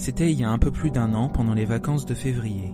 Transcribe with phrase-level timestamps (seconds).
[0.00, 2.72] C'était il y a un peu plus d'un an pendant les vacances de février.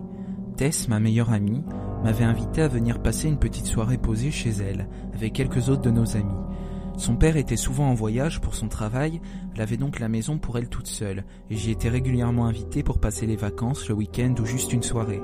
[0.56, 1.64] Tess, ma meilleure amie,
[2.04, 5.90] m'avait invité à venir passer une petite soirée posée chez elle, avec quelques autres de
[5.90, 6.38] nos amis.
[6.96, 9.20] Son père était souvent en voyage pour son travail,
[9.52, 13.00] elle avait donc la maison pour elle toute seule, et j'y étais régulièrement invité pour
[13.00, 15.20] passer les vacances, le week-end ou juste une soirée.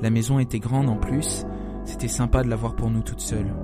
[0.00, 1.44] La maison était grande en plus,
[1.84, 3.54] c'était sympa de l'avoir pour nous toute seule.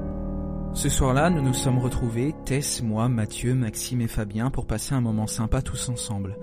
[0.74, 5.00] Ce soir-là, nous nous sommes retrouvés, Tess, moi, Mathieu, Maxime et Fabien, pour passer un
[5.00, 6.36] moment sympa tous ensemble.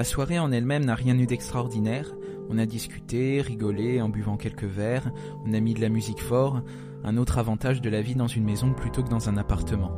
[0.00, 2.14] La soirée en elle-même n'a rien eu d'extraordinaire.
[2.48, 5.12] On a discuté, rigolé en buvant quelques verres,
[5.44, 6.62] on a mis de la musique fort,
[7.04, 9.92] un autre avantage de la vie dans une maison plutôt que dans un appartement.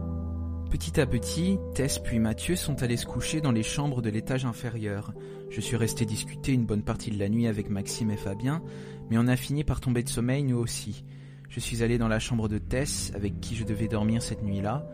[0.72, 4.44] Petit à petit, Tess puis Mathieu sont allés se coucher dans les chambres de l'étage
[4.44, 5.14] inférieur.
[5.50, 8.60] Je suis resté discuter une bonne partie de la nuit avec Maxime et Fabien,
[9.08, 11.04] mais on a fini par tomber de sommeil nous aussi.
[11.48, 14.84] Je suis allé dans la chambre de Tess, avec qui je devais dormir cette nuit-là.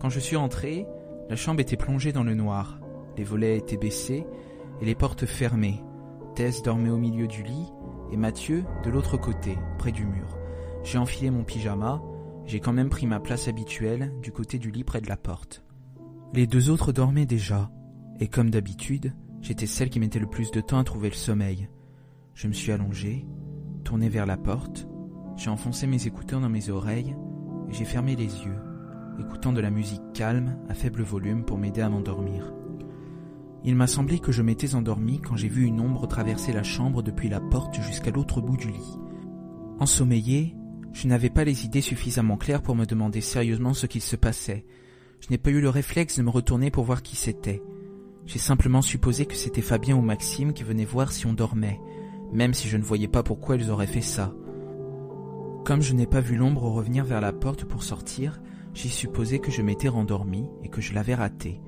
[0.00, 0.84] Quand je suis entré,
[1.30, 2.80] la chambre était plongée dans le noir.
[3.16, 4.26] Les volets étaient baissés
[4.80, 5.82] et les portes fermées.
[6.34, 7.72] Tess dormait au milieu du lit
[8.12, 10.38] et Mathieu de l'autre côté, près du mur.
[10.84, 12.02] J'ai enfilé mon pyjama,
[12.46, 15.64] j'ai quand même pris ma place habituelle du côté du lit près de la porte.
[16.32, 17.70] Les deux autres dormaient déjà,
[18.20, 21.68] et comme d'habitude, j'étais celle qui mettait le plus de temps à trouver le sommeil.
[22.34, 23.26] Je me suis allongé,
[23.84, 24.86] tourné vers la porte,
[25.36, 27.16] j'ai enfoncé mes écouteurs dans mes oreilles
[27.68, 28.58] et j'ai fermé les yeux,
[29.20, 32.52] écoutant de la musique calme à faible volume pour m'aider à m'endormir.
[33.68, 37.02] Il m'a semblé que je m'étais endormi quand j'ai vu une ombre traverser la chambre
[37.02, 38.98] depuis la porte jusqu'à l'autre bout du lit.
[39.78, 40.56] Ensommeillé,
[40.94, 44.64] je n'avais pas les idées suffisamment claires pour me demander sérieusement ce qu'il se passait.
[45.20, 47.62] Je n'ai pas eu le réflexe de me retourner pour voir qui c'était.
[48.24, 51.78] J'ai simplement supposé que c'était Fabien ou Maxime qui venaient voir si on dormait,
[52.32, 54.32] même si je ne voyais pas pourquoi ils auraient fait ça.
[55.66, 58.40] Comme je n'ai pas vu l'ombre revenir vers la porte pour sortir,
[58.72, 61.60] j'ai supposé que je m'étais rendormi et que je l'avais raté.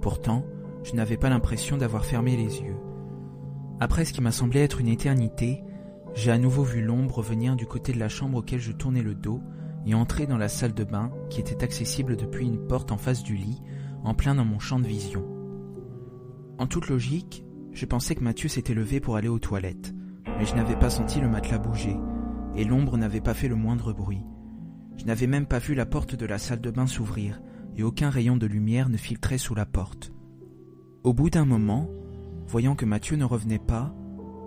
[0.00, 0.44] Pourtant,
[0.84, 2.76] je n'avais pas l'impression d'avoir fermé les yeux.
[3.80, 5.62] Après ce qui m'a semblé être une éternité,
[6.14, 9.14] j'ai à nouveau vu l'ombre venir du côté de la chambre auquel je tournais le
[9.14, 9.40] dos
[9.86, 13.22] et entrer dans la salle de bain qui était accessible depuis une porte en face
[13.22, 13.62] du lit,
[14.04, 15.24] en plein dans mon champ de vision.
[16.58, 19.94] En toute logique, je pensais que Mathieu s'était levé pour aller aux toilettes,
[20.26, 21.96] mais je n'avais pas senti le matelas bouger,
[22.56, 24.24] et l'ombre n'avait pas fait le moindre bruit.
[24.96, 27.40] Je n'avais même pas vu la porte de la salle de bain s'ouvrir,
[27.76, 30.12] et aucun rayon de lumière ne filtrait sous la porte.
[31.04, 31.88] Au bout d'un moment,
[32.46, 33.94] voyant que Mathieu ne revenait pas,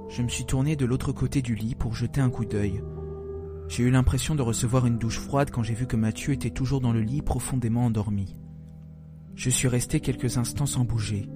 [0.10, 2.84] je me suis tourné de l'autre côté du lit pour jeter un coup d'œil.
[3.68, 6.82] J'ai eu l'impression de recevoir une douche froide quand j'ai vu que Mathieu était toujours
[6.82, 8.36] dans le lit profondément endormi.
[9.36, 11.30] Je suis resté quelques instants sans bouger,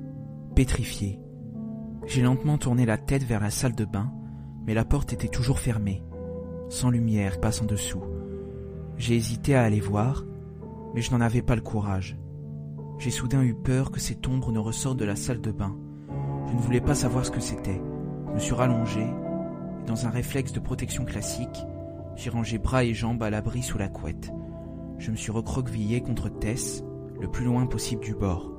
[0.56, 1.20] pétrifié.
[2.08, 4.12] J'ai lentement tourné la tête vers la salle de bain,
[4.68, 6.04] mais la porte était toujours fermée
[6.70, 8.04] sans lumière passe en dessous.
[8.98, 10.26] J'ai hésité à aller voir,
[10.94, 12.18] mais je n'en avais pas le courage.
[12.98, 15.76] J'ai soudain eu peur que cette ombre ne ressorte de la salle de bain.
[16.48, 17.82] Je ne voulais pas savoir ce que c'était.
[18.28, 21.66] Je me suis rallongé, et dans un réflexe de protection classique,
[22.16, 24.32] j'ai rangé bras et jambes à l'abri sous la couette.
[24.98, 26.84] Je me suis recroquevillé contre Tess,
[27.20, 28.52] le plus loin possible du bord.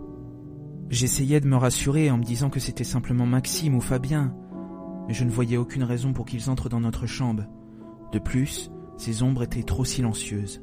[0.88, 4.36] J'essayais de me rassurer en me disant que c'était simplement Maxime ou Fabien,
[5.08, 7.44] mais je ne voyais aucune raison pour qu'ils entrent dans notre chambre.
[8.12, 10.62] De plus, ces ombres étaient trop silencieuses,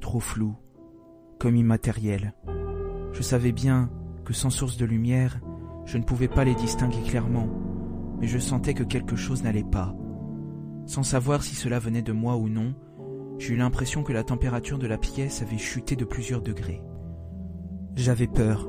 [0.00, 0.56] trop floues,
[1.38, 2.34] comme immatérielles.
[3.18, 3.90] Je savais bien
[4.24, 5.40] que sans source de lumière,
[5.86, 7.48] je ne pouvais pas les distinguer clairement,
[8.20, 9.92] mais je sentais que quelque chose n'allait pas.
[10.86, 12.76] Sans savoir si cela venait de moi ou non,
[13.40, 16.80] eu l'impression que la température de la pièce avait chuté de plusieurs degrés.
[17.96, 18.68] J'avais peur,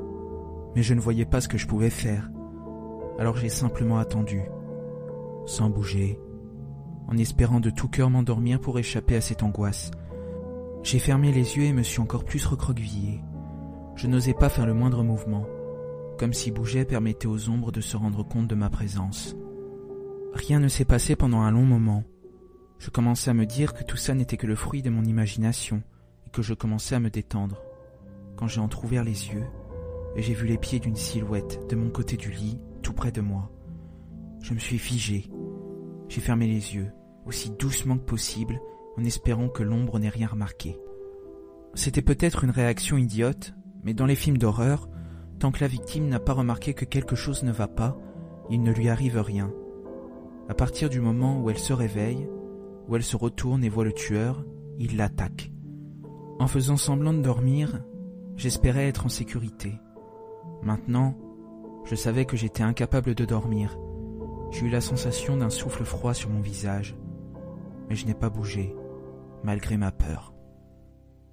[0.74, 2.28] mais je ne voyais pas ce que je pouvais faire.
[3.20, 4.42] Alors j'ai simplement attendu,
[5.46, 6.18] sans bouger,
[7.06, 9.92] en espérant de tout cœur m'endormir pour échapper à cette angoisse.
[10.82, 13.20] J'ai fermé les yeux et me suis encore plus recroquevillé.
[14.00, 15.44] Je n'osais pas faire le moindre mouvement,
[16.18, 19.36] comme si bouger permettait aux ombres de se rendre compte de ma présence.
[20.32, 22.04] Rien ne s'est passé pendant un long moment.
[22.78, 25.82] Je commençais à me dire que tout ça n'était que le fruit de mon imagination
[26.26, 27.60] et que je commençais à me détendre.
[28.36, 29.44] Quand j'ai entr'ouvert les yeux,
[30.16, 33.50] j'ai vu les pieds d'une silhouette de mon côté du lit, tout près de moi.
[34.40, 35.30] Je me suis figé.
[36.08, 36.90] J'ai fermé les yeux
[37.26, 38.62] aussi doucement que possible,
[38.96, 40.78] en espérant que l'ombre n'ait rien remarqué.
[41.74, 43.52] C'était peut-être une réaction idiote,
[43.84, 44.88] mais dans les films d'horreur,
[45.38, 47.96] tant que la victime n'a pas remarqué que quelque chose ne va pas,
[48.50, 49.52] il ne lui arrive rien.
[50.48, 52.28] À partir du moment où elle se réveille,
[52.88, 54.44] où elle se retourne et voit le tueur,
[54.78, 55.52] il l'attaque.
[56.38, 57.82] En faisant semblant de dormir,
[58.36, 59.80] j'espérais être en sécurité.
[60.62, 61.16] Maintenant,
[61.84, 63.78] je savais que j'étais incapable de dormir.
[64.50, 66.96] J'ai eu la sensation d'un souffle froid sur mon visage
[67.90, 68.74] mais je n'ai pas bougé,
[69.42, 70.32] malgré ma peur.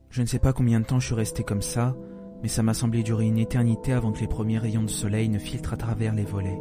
[0.10, 1.96] Je ne sais pas combien de temps je suis resté comme ça,
[2.42, 5.40] mais ça m'a semblé durer une éternité avant que les premiers rayons de soleil ne
[5.40, 6.60] filtrent à travers les volets.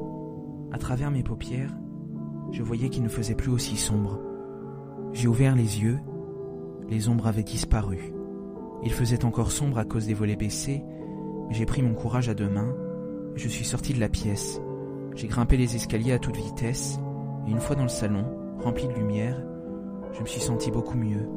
[0.73, 1.75] À travers mes paupières,
[2.53, 4.21] je voyais qu'il ne faisait plus aussi sombre.
[5.13, 5.99] J'ai ouvert les yeux,
[6.89, 8.13] les ombres avaient disparu.
[8.83, 10.83] Il faisait encore sombre à cause des volets baissés,
[11.49, 12.75] mais j'ai pris mon courage à deux mains,
[13.35, 14.61] je suis sorti de la pièce.
[15.15, 16.99] J'ai grimpé les escaliers à toute vitesse,
[17.47, 18.25] et une fois dans le salon,
[18.59, 19.43] rempli de lumière,
[20.13, 21.29] je me suis senti beaucoup mieux.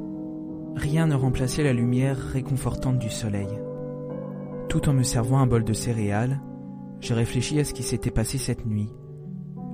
[0.75, 3.49] Rien ne remplaçait la lumière réconfortante du soleil.
[4.69, 6.39] Tout en me servant un bol de céréales,
[7.01, 8.93] j'ai réfléchi à ce qui s'était passé cette nuit.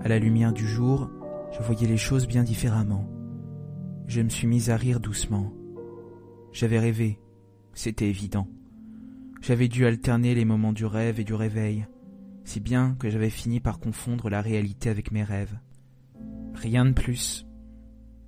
[0.01, 1.09] À la lumière du jour,
[1.51, 3.05] je voyais les choses bien différemment.
[4.07, 5.51] Je me suis mis à rire doucement.
[6.53, 7.19] J'avais rêvé,
[7.73, 8.47] c'était évident.
[9.41, 11.85] J'avais dû alterner les moments du rêve et du réveil,
[12.45, 15.59] si bien que j'avais fini par confondre la réalité avec mes rêves.
[16.53, 17.45] Rien de plus.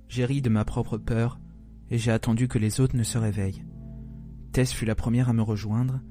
[0.08, 1.40] J'ai ri de ma propre peur
[1.90, 3.64] et j'ai attendu que les autres ne se réveillent.
[4.52, 6.02] Tess fut la première à me rejoindre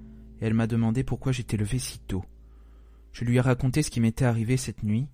[0.41, 2.23] elle m'a demandé pourquoi j'étais levé si tôt.
[3.11, 5.07] Je lui ai raconté ce qui m'était arrivé cette nuit,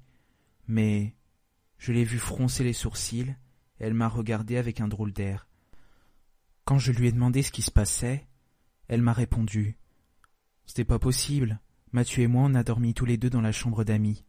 [0.67, 1.15] mais
[1.77, 3.33] je l'ai vue froncer les sourcils
[3.83, 5.47] elle m'a regardé avec un drôle d'air.
[6.63, 8.25] Quand je lui ai demandé ce qui se passait,
[8.87, 9.77] elle m'a répondu.
[10.65, 11.59] C'était pas possible.
[11.91, 14.23] Mathieu et moi on a dormi tous les deux dans la chambre d'amis.